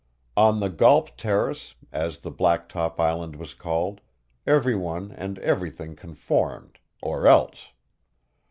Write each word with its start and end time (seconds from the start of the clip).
On 0.35 0.59
the 0.61 0.69
Golp 0.71 1.15
Terrace, 1.15 1.75
as 1.91 2.21
the 2.21 2.31
blacktop 2.31 2.99
island 2.99 3.35
was 3.35 3.53
called, 3.53 4.01
everyone 4.47 5.11
and 5.11 5.37
everything 5.37 5.95
conformed 5.95 6.79
or 7.03 7.27
else. 7.27 7.71